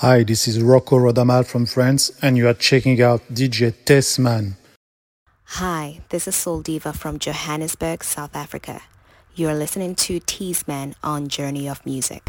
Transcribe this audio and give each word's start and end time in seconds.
Hi, 0.00 0.24
this 0.24 0.46
is 0.46 0.62
Rocco 0.62 0.98
Rodamal 0.98 1.46
from 1.46 1.64
France, 1.64 2.10
and 2.20 2.36
you 2.36 2.46
are 2.48 2.52
checking 2.52 3.00
out 3.00 3.22
DJ 3.32 3.72
Tessman. 3.72 4.56
Hi, 5.44 6.00
this 6.10 6.28
is 6.28 6.36
Soul 6.36 6.60
Diva 6.60 6.92
from 6.92 7.18
Johannesburg, 7.18 8.04
South 8.04 8.36
Africa. 8.36 8.82
You 9.36 9.48
are 9.48 9.54
listening 9.54 9.94
to 9.94 10.20
Teasman 10.20 10.96
on 11.02 11.28
Journey 11.28 11.66
of 11.66 11.86
Music. 11.86 12.28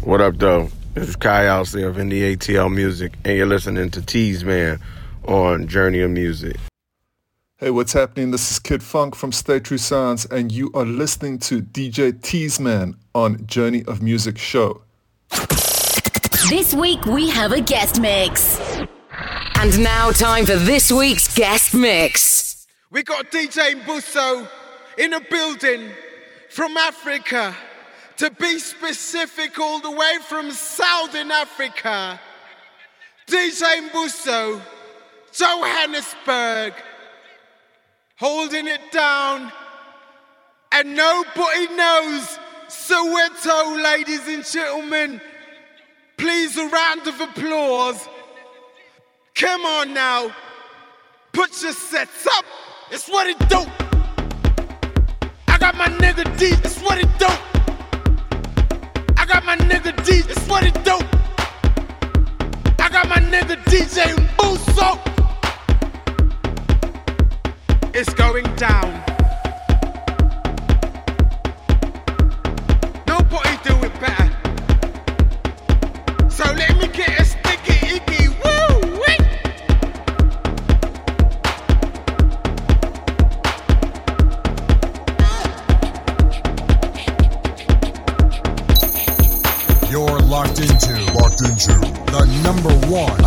What 0.00 0.20
up, 0.20 0.38
though? 0.38 0.68
This 0.94 1.10
is 1.10 1.14
Kai 1.14 1.44
Alcé 1.44 1.86
of 1.88 1.94
Indie 1.94 2.36
ATL 2.36 2.74
Music, 2.74 3.12
and 3.24 3.36
you're 3.36 3.46
listening 3.46 3.92
to 3.92 4.00
Teasman 4.00 4.80
on 5.24 5.68
Journey 5.68 6.00
of 6.00 6.10
Music. 6.10 6.56
Hey, 7.58 7.70
what's 7.70 7.92
happening? 7.92 8.32
This 8.32 8.50
is 8.50 8.58
Kid 8.58 8.82
Funk 8.82 9.14
from 9.14 9.30
Stay 9.30 9.60
True 9.60 9.78
Sounds, 9.78 10.24
and 10.24 10.50
you 10.50 10.72
are 10.74 10.84
listening 10.84 11.38
to 11.38 11.62
DJ 11.62 12.10
Teasman 12.10 12.96
on 13.14 13.46
Journey 13.46 13.84
of 13.84 14.02
Music 14.02 14.38
Show. 14.38 14.82
This 16.48 16.74
week 16.74 17.06
we 17.06 17.30
have 17.30 17.52
a 17.52 17.60
guest 17.60 18.00
mix. 18.00 18.58
And 19.56 19.82
now 19.82 20.10
time 20.10 20.44
for 20.44 20.56
this 20.56 20.90
week's 20.90 21.32
guest 21.34 21.72
mix. 21.72 22.66
We 22.90 23.04
got 23.04 23.30
DJ 23.30 23.80
Mbuso 23.80 24.48
in 24.98 25.12
a 25.12 25.20
building 25.20 25.90
from 26.50 26.76
Africa. 26.76 27.54
To 28.16 28.30
be 28.30 28.58
specific, 28.58 29.58
all 29.58 29.78
the 29.80 29.90
way 29.90 30.16
from 30.22 30.50
Southern 30.50 31.30
Africa. 31.30 32.20
DJ 33.28 33.88
Mbuso, 33.88 34.60
Johannesburg, 35.32 36.74
holding 38.16 38.66
it 38.66 38.90
down. 38.90 39.52
And 40.72 40.96
nobody 40.96 41.68
knows 41.74 42.38
Soweto, 42.68 43.82
ladies 43.82 44.26
and 44.26 44.44
gentlemen. 44.44 45.20
Please, 46.22 46.56
a 46.56 46.68
round 46.68 47.08
of 47.08 47.20
applause. 47.20 48.08
Come 49.34 49.62
on 49.62 49.92
now. 49.92 50.32
Put 51.32 51.60
your 51.60 51.72
sets 51.72 52.28
up. 52.38 52.44
It's 52.92 53.08
what 53.08 53.26
it 53.26 53.36
do. 53.48 53.66
I 55.48 55.58
got 55.58 55.74
my 55.74 55.86
nigga 55.86 56.22
D. 56.38 56.50
It's 56.62 56.78
what 56.78 56.98
it 56.98 57.08
do. 57.18 57.26
I 59.18 59.26
got 59.26 59.44
my 59.44 59.56
nigga 59.56 59.92
D. 60.04 60.22
It's 60.30 60.46
what 60.46 60.62
it 60.62 60.74
do. 60.84 60.96
I 62.78 62.88
got 62.88 63.08
my 63.08 63.16
nigga 63.16 63.56
DJ 63.64 64.14
Mbuso. 64.14 65.00
It's 67.92 68.14
going 68.14 68.44
down. 68.54 69.11
One 92.92 93.21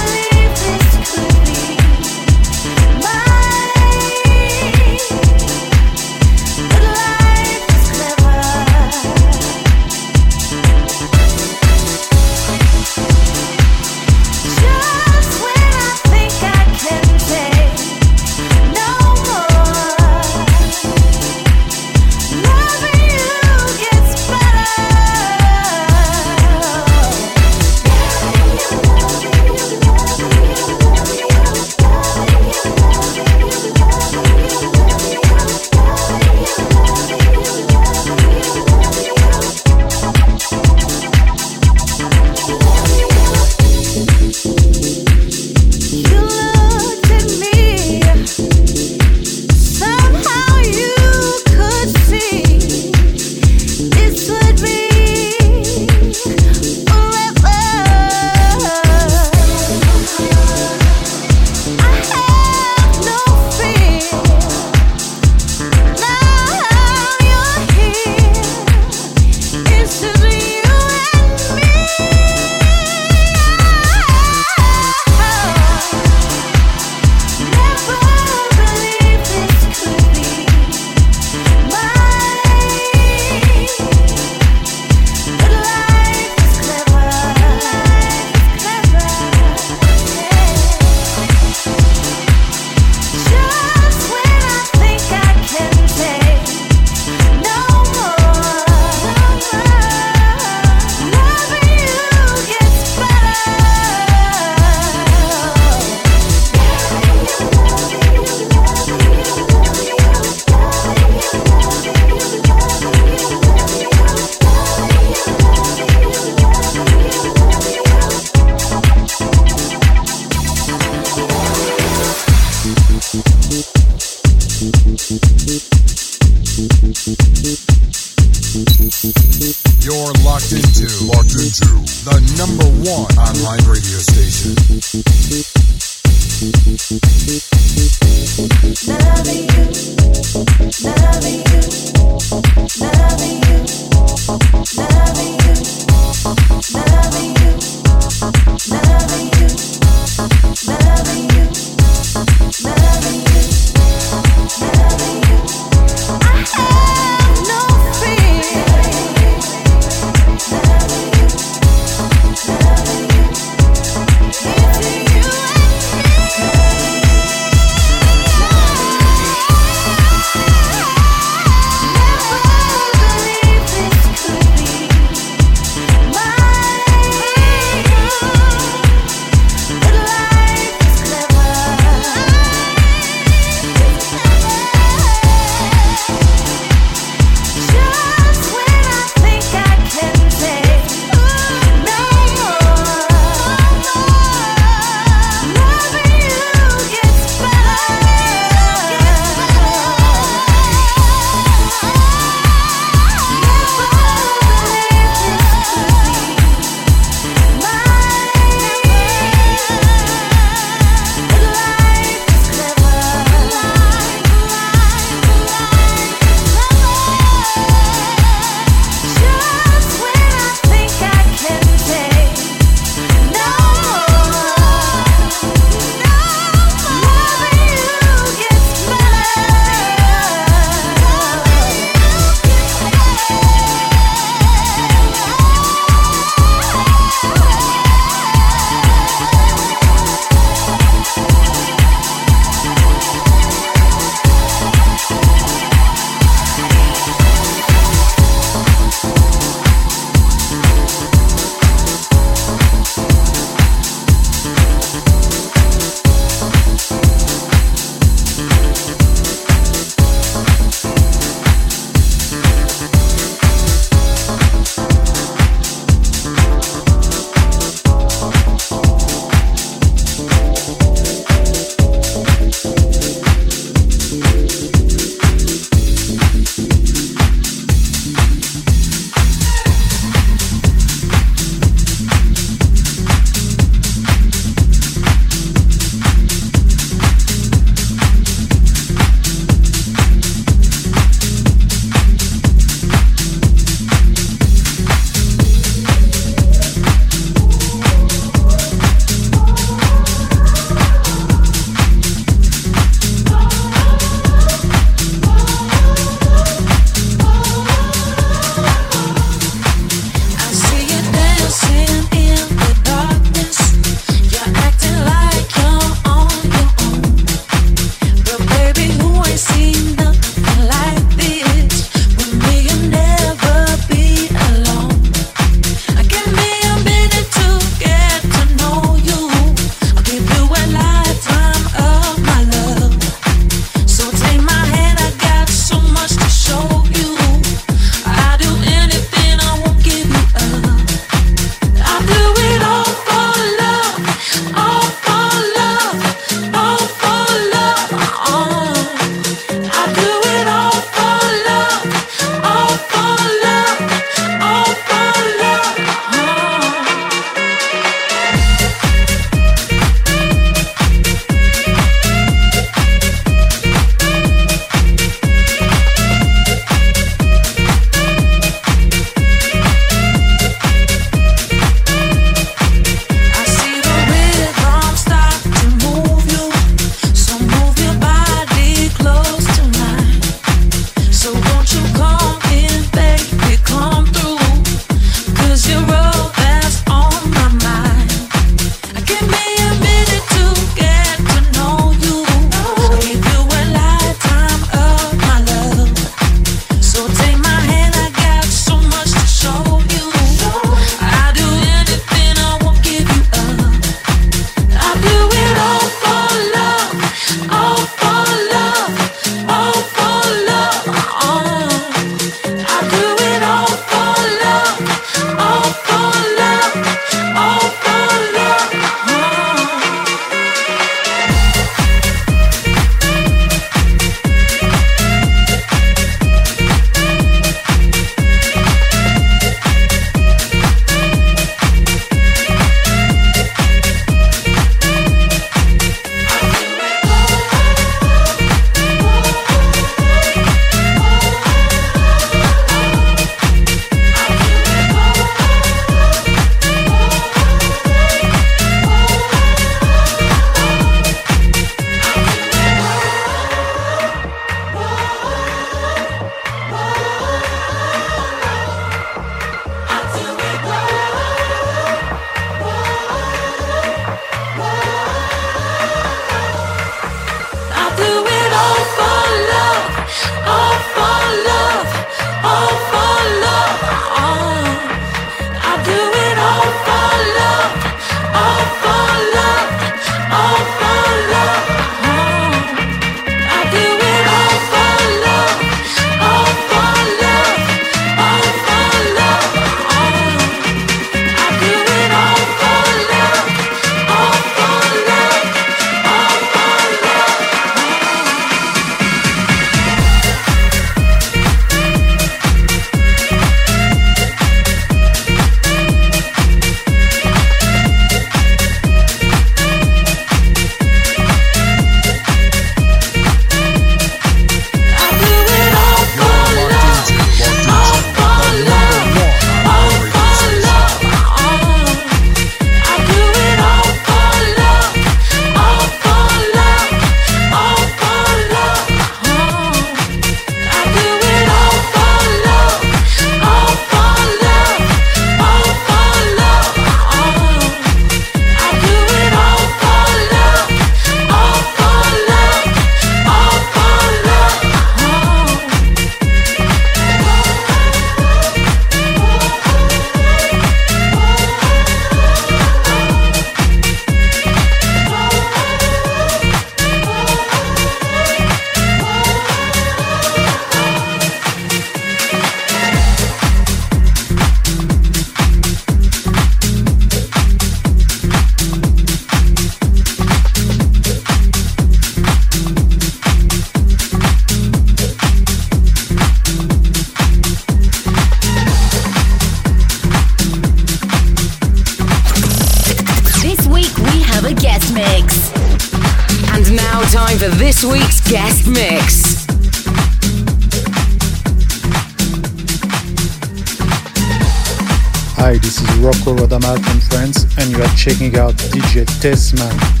checking 598.01 598.35
out 598.35 598.55
DJ 598.73 599.05
Tessman 599.21 600.00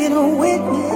get 0.00 0.12
a 0.12 0.22
witness. 0.22 0.89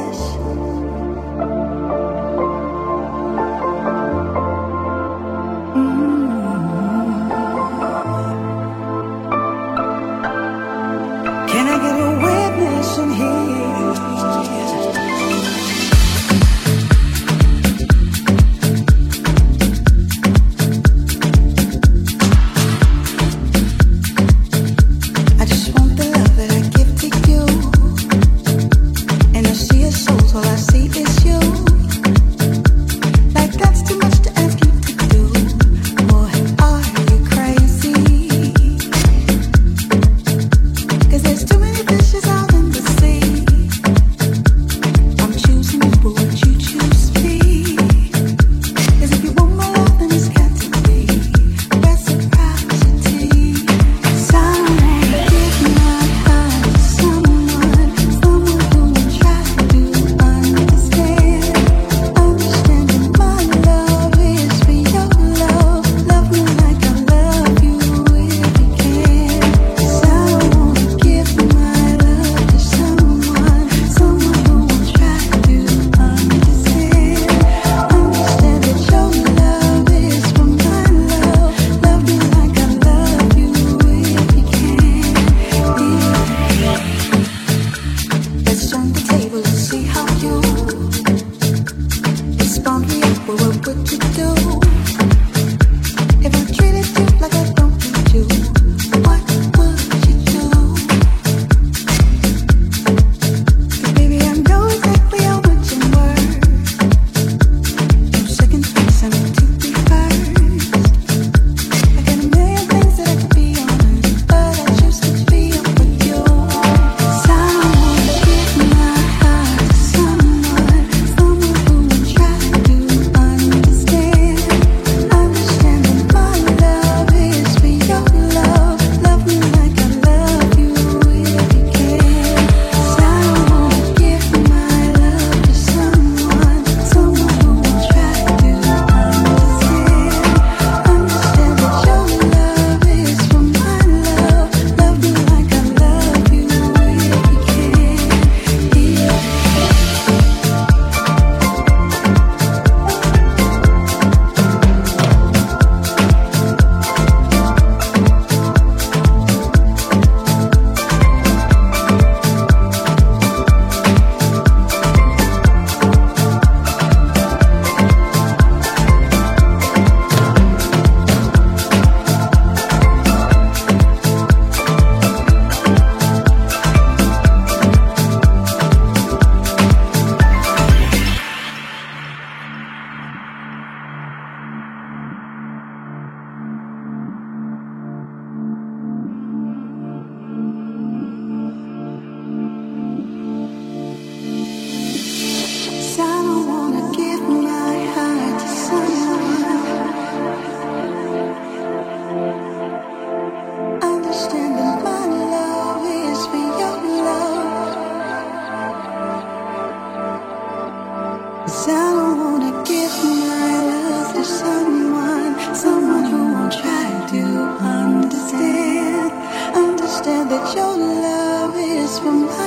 that 220.35 220.57
your 220.57 220.77
love 220.77 221.57
is 221.57 221.99
from 222.01 222.44